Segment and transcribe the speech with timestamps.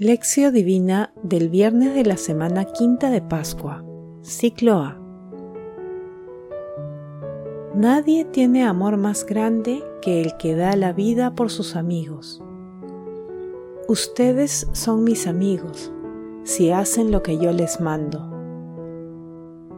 [0.00, 3.84] Lección Divina del viernes de la semana quinta de Pascua,
[4.22, 4.96] ciclo A.
[7.74, 12.40] Nadie tiene amor más grande que el que da la vida por sus amigos.
[13.88, 15.90] Ustedes son mis amigos
[16.44, 18.20] si hacen lo que yo les mando.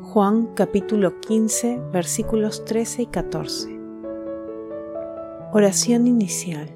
[0.00, 3.80] Juan capítulo 15 versículos 13 y 14.
[5.52, 6.75] Oración inicial.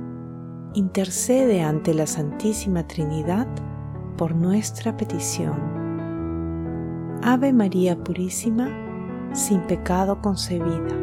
[0.73, 3.47] intercede ante la Santísima Trinidad
[4.17, 5.59] por nuestra petición.
[7.23, 8.69] Ave María Purísima,
[9.33, 10.95] sin pecado concebida.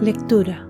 [0.00, 0.68] Lectura.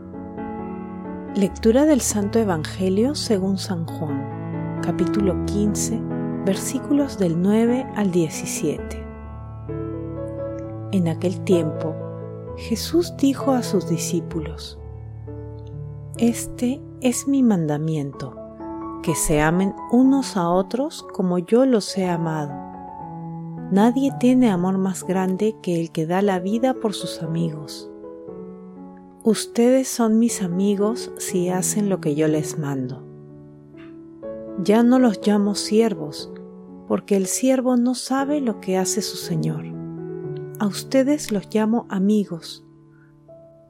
[1.35, 6.01] Lectura del Santo Evangelio según San Juan, capítulo 15,
[6.47, 9.07] versículos del 9 al 17.
[10.93, 11.95] En aquel tiempo,
[12.57, 14.78] Jesús dijo a sus discípulos,
[16.19, 18.35] este es mi mandamiento,
[19.05, 22.53] que se amen unos a otros como yo los he amado.
[23.71, 27.89] Nadie tiene amor más grande que el que da la vida por sus amigos.
[29.23, 33.07] Ustedes son mis amigos si hacen lo que yo les mando.
[34.65, 36.33] Ya no los llamo siervos,
[36.89, 39.67] porque el siervo no sabe lo que hace su Señor.
[40.59, 42.65] A ustedes los llamo amigos,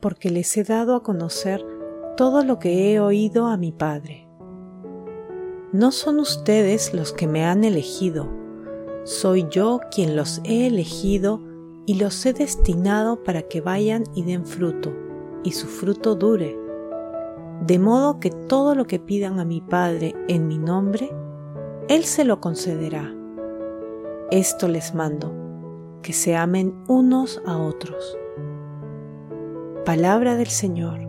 [0.00, 1.77] porque les he dado a conocer
[2.18, 4.28] todo lo que he oído a mi Padre.
[5.70, 8.28] No son ustedes los que me han elegido,
[9.04, 11.40] soy yo quien los he elegido
[11.86, 14.92] y los he destinado para que vayan y den fruto,
[15.44, 16.58] y su fruto dure,
[17.64, 21.12] de modo que todo lo que pidan a mi Padre en mi nombre,
[21.86, 23.14] Él se lo concederá.
[24.32, 25.32] Esto les mando,
[26.02, 28.18] que se amen unos a otros.
[29.84, 31.07] Palabra del Señor.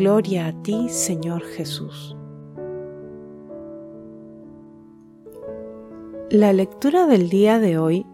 [0.00, 2.16] Gloria a ti, Señor Jesús.
[6.30, 8.06] La lectura del día de hoy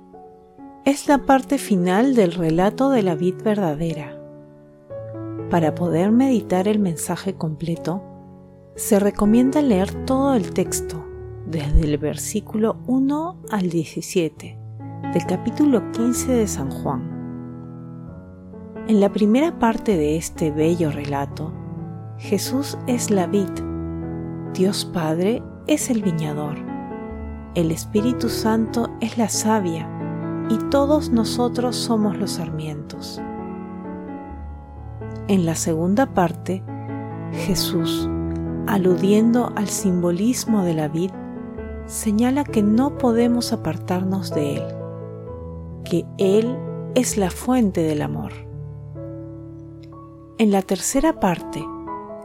[0.85, 4.21] es la parte final del relato de la vid verdadera.
[5.49, 8.03] Para poder meditar el mensaje completo,
[8.75, 11.05] se recomienda leer todo el texto,
[11.47, 14.59] desde el versículo 1 al 17
[15.13, 17.15] del capítulo 15 de San Juan.
[18.89, 21.53] En la primera parte de este bello relato,
[22.19, 23.51] Jesús es la vid,
[24.55, 26.57] Dios Padre es el viñador,
[27.55, 29.87] el Espíritu Santo es la savia
[30.49, 33.21] y todos nosotros somos los sarmientos.
[35.29, 36.63] En la segunda parte,
[37.33, 38.09] Jesús,
[38.67, 41.11] aludiendo al simbolismo de la vid,
[41.85, 44.65] señala que no podemos apartarnos de Él,
[45.85, 46.57] que Él
[46.95, 48.33] es la fuente del amor.
[50.39, 51.63] En la tercera parte,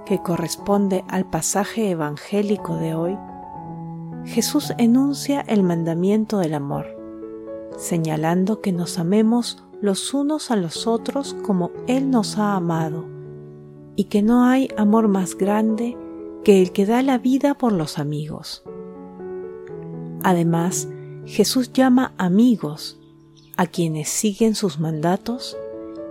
[0.06, 3.17] que corresponde al pasaje evangélico de hoy,
[4.25, 6.88] Jesús enuncia el mandamiento del amor,
[7.78, 13.06] señalando que nos amemos los unos a los otros como Él nos ha amado,
[13.95, 15.97] y que no hay amor más grande
[16.44, 18.63] que el que da la vida por los amigos.
[20.23, 20.88] Además,
[21.25, 23.00] Jesús llama amigos
[23.57, 25.57] a quienes siguen sus mandatos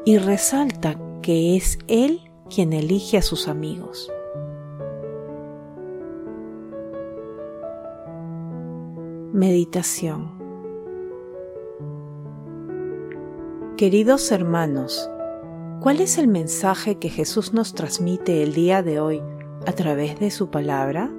[0.04, 4.10] y resalta que es Él quien elige a sus amigos.
[9.32, 10.40] Meditación
[13.80, 15.08] Queridos hermanos,
[15.80, 19.22] ¿cuál es el mensaje que Jesús nos transmite el día de hoy
[19.66, 21.10] a través de su palabra?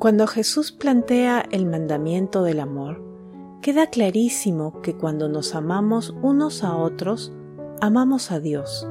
[0.00, 3.04] Cuando Jesús plantea el mandamiento del amor,
[3.60, 7.34] queda clarísimo que cuando nos amamos unos a otros,
[7.82, 8.88] amamos a Dios.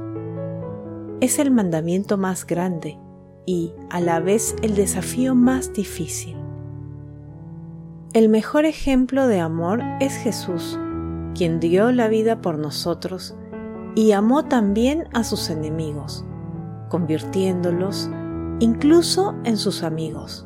[1.20, 3.00] Es el mandamiento más grande
[3.48, 6.36] y, a la vez, el desafío más difícil.
[8.14, 10.78] El mejor ejemplo de amor es Jesús,
[11.34, 13.34] quien dio la vida por nosotros
[13.96, 16.24] y amó también a sus enemigos,
[16.88, 18.12] convirtiéndolos
[18.60, 20.46] incluso en sus amigos.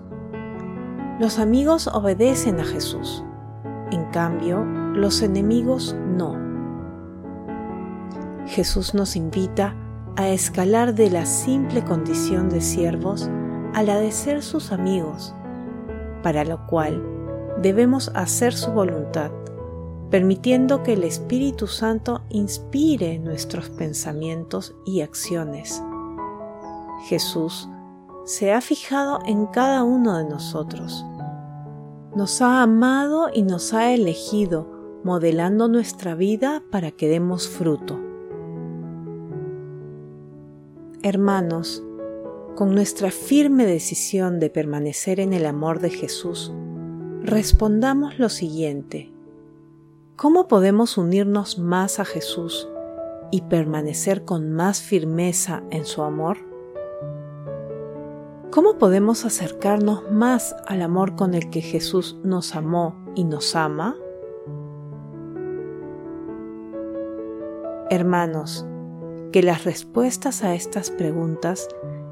[1.19, 3.23] Los amigos obedecen a Jesús,
[3.91, 6.35] en cambio, los enemigos no.
[8.47, 9.75] Jesús nos invita
[10.15, 13.29] a escalar de la simple condición de siervos
[13.75, 15.35] a la de ser sus amigos,
[16.23, 17.03] para lo cual
[17.61, 19.31] debemos hacer su voluntad,
[20.09, 25.83] permitiendo que el Espíritu Santo inspire nuestros pensamientos y acciones.
[27.05, 27.69] Jesús
[28.25, 31.05] se ha fijado en cada uno de nosotros.
[32.15, 34.71] Nos ha amado y nos ha elegido,
[35.03, 37.99] modelando nuestra vida para que demos fruto.
[41.01, 41.83] Hermanos,
[42.55, 46.53] con nuestra firme decisión de permanecer en el amor de Jesús,
[47.23, 49.11] respondamos lo siguiente.
[50.15, 52.69] ¿Cómo podemos unirnos más a Jesús
[53.31, 56.52] y permanecer con más firmeza en su amor?
[58.53, 63.95] ¿Cómo podemos acercarnos más al amor con el que Jesús nos amó y nos ama?
[67.89, 68.63] Hermanos,
[69.31, 71.67] que las respuestas a estas preguntas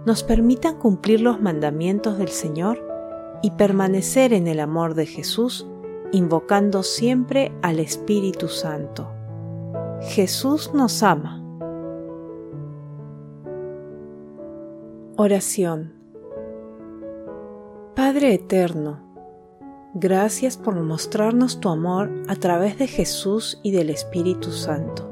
[0.07, 2.83] nos permitan cumplir los mandamientos del Señor
[3.43, 5.67] y permanecer en el amor de Jesús,
[6.11, 9.11] invocando siempre al Espíritu Santo.
[10.01, 11.39] Jesús nos ama.
[15.17, 16.00] Oración
[17.95, 19.01] Padre Eterno,
[19.93, 25.11] gracias por mostrarnos tu amor a través de Jesús y del Espíritu Santo,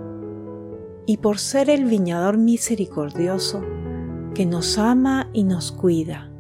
[1.05, 3.61] y por ser el viñador misericordioso
[4.33, 6.31] que nos ama y nos cuida.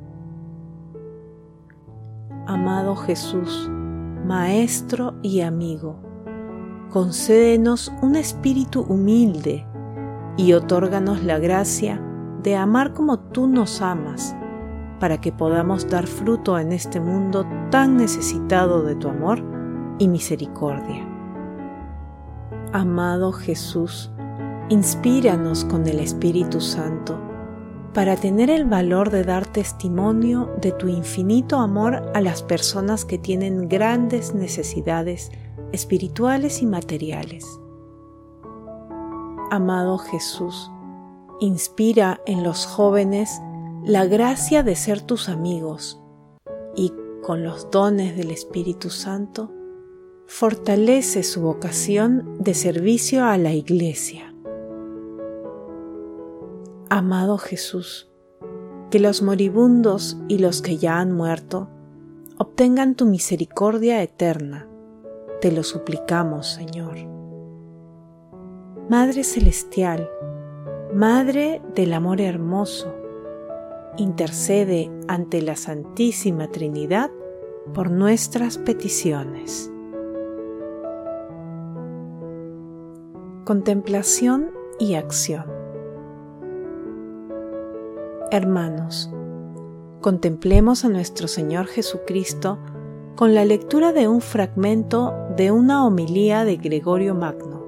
[2.47, 3.69] Amado Jesús,
[4.25, 5.99] Maestro y amigo,
[6.89, 9.67] concédenos un espíritu humilde
[10.37, 12.01] y otórganos la gracia
[12.43, 14.37] de amar como tú nos amas
[14.99, 19.43] para que podamos dar fruto en este mundo tan necesitado de tu amor
[19.97, 21.07] y misericordia.
[22.73, 24.11] Amado Jesús,
[24.69, 27.19] inspíranos con el Espíritu Santo
[27.93, 33.17] para tener el valor de dar testimonio de tu infinito amor a las personas que
[33.17, 35.31] tienen grandes necesidades
[35.71, 37.45] espirituales y materiales.
[39.51, 40.71] Amado Jesús,
[41.39, 43.41] inspira en los jóvenes
[43.85, 46.01] la gracia de ser tus amigos
[46.75, 49.51] y con los dones del Espíritu Santo,
[50.25, 54.33] fortalece su vocación de servicio a la Iglesia.
[56.89, 58.11] Amado Jesús,
[58.91, 61.69] que los moribundos y los que ya han muerto
[62.37, 64.67] obtengan tu misericordia eterna.
[65.41, 66.97] Te lo suplicamos, Señor.
[68.89, 70.09] Madre Celestial,
[70.93, 72.98] Madre del Amor Hermoso,
[73.97, 77.11] intercede ante la Santísima Trinidad
[77.73, 79.71] por nuestras peticiones.
[83.45, 85.59] Contemplación y acción
[88.31, 89.11] Hermanos,
[90.01, 92.59] contemplemos a nuestro Señor Jesucristo
[93.15, 97.65] con la lectura de un fragmento de una homilía de Gregorio Magno.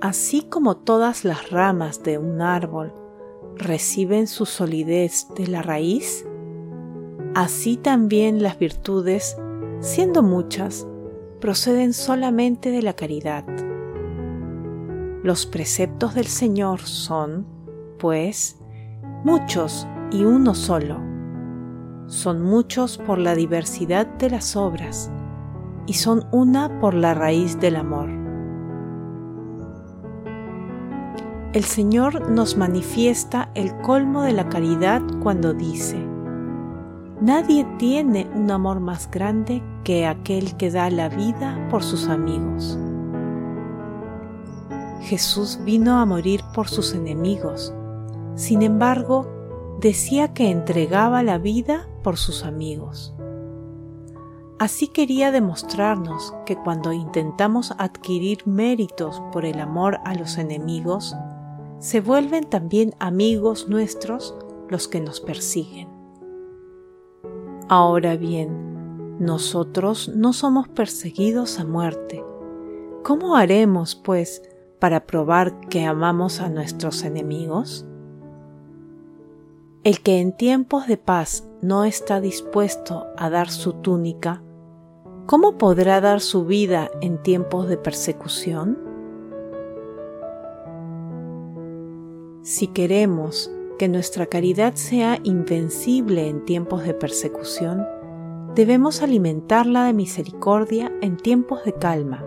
[0.00, 2.92] Así como todas las ramas de un árbol
[3.58, 6.26] reciben su solidez de la raíz,
[7.34, 9.36] así también las virtudes,
[9.80, 10.86] siendo muchas,
[11.40, 13.44] proceden solamente de la caridad.
[15.22, 17.46] Los preceptos del Señor son,
[17.98, 18.58] pues,
[19.24, 21.00] muchos y uno solo.
[22.06, 25.10] Son muchos por la diversidad de las obras
[25.86, 28.17] y son una por la raíz del amor.
[31.54, 35.96] El Señor nos manifiesta el colmo de la caridad cuando dice,
[37.20, 42.78] Nadie tiene un amor más grande que aquel que da la vida por sus amigos.
[45.00, 47.72] Jesús vino a morir por sus enemigos,
[48.34, 49.26] sin embargo,
[49.80, 53.14] decía que entregaba la vida por sus amigos.
[54.58, 61.16] Así quería demostrarnos que cuando intentamos adquirir méritos por el amor a los enemigos,
[61.78, 64.34] se vuelven también amigos nuestros
[64.68, 65.88] los que nos persiguen.
[67.68, 72.24] Ahora bien, nosotros no somos perseguidos a muerte.
[73.02, 74.42] ¿Cómo haremos, pues,
[74.78, 77.86] para probar que amamos a nuestros enemigos?
[79.84, 84.42] El que en tiempos de paz no está dispuesto a dar su túnica,
[85.26, 88.87] ¿cómo podrá dar su vida en tiempos de persecución?
[92.48, 97.86] Si queremos que nuestra caridad sea invencible en tiempos de persecución,
[98.54, 102.24] debemos alimentarla de misericordia en tiempos de calma.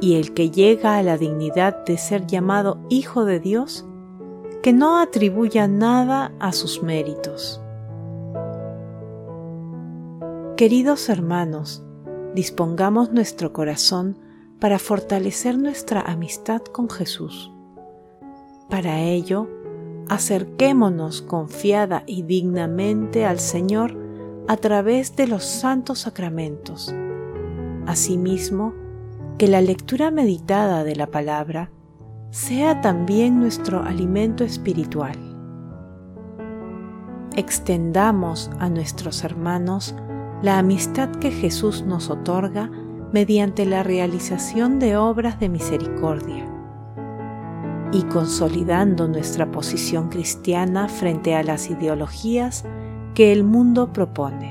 [0.00, 3.84] Y el que llega a la dignidad de ser llamado Hijo de Dios,
[4.62, 7.60] que no atribuya nada a sus méritos.
[10.56, 11.84] Queridos hermanos,
[12.34, 14.16] dispongamos nuestro corazón
[14.60, 17.53] para fortalecer nuestra amistad con Jesús.
[18.68, 19.48] Para ello,
[20.08, 23.96] acerquémonos confiada y dignamente al Señor
[24.48, 26.94] a través de los santos sacramentos.
[27.86, 28.74] Asimismo,
[29.38, 31.70] que la lectura meditada de la palabra
[32.30, 35.16] sea también nuestro alimento espiritual.
[37.36, 39.94] Extendamos a nuestros hermanos
[40.40, 42.70] la amistad que Jesús nos otorga
[43.12, 46.53] mediante la realización de obras de misericordia
[47.94, 52.64] y consolidando nuestra posición cristiana frente a las ideologías
[53.14, 54.50] que el mundo propone.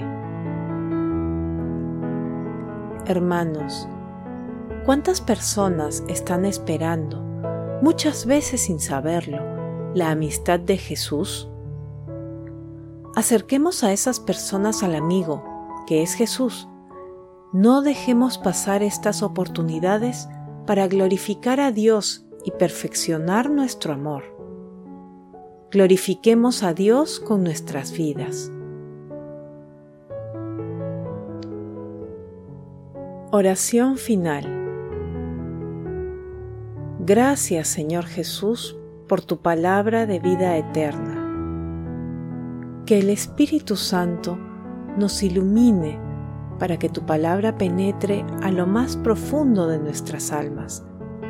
[3.05, 3.89] Hermanos,
[4.85, 7.21] ¿cuántas personas están esperando,
[7.81, 9.43] muchas veces sin saberlo,
[9.93, 11.50] la amistad de Jesús?
[13.13, 15.43] Acerquemos a esas personas al amigo,
[15.85, 16.69] que es Jesús.
[17.51, 20.29] No dejemos pasar estas oportunidades
[20.65, 24.23] para glorificar a Dios y perfeccionar nuestro amor.
[25.71, 28.51] Glorifiquemos a Dios con nuestras vidas.
[33.31, 34.45] Oración final.
[37.00, 41.19] Gracias Señor Jesús por tu palabra de vida eterna.
[42.85, 44.38] Que el Espíritu Santo
[44.97, 46.00] nos ilumine
[46.59, 50.85] para que tu palabra penetre a lo más profundo de nuestras almas